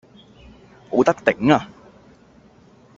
[0.89, 1.69] 冇得頂呀!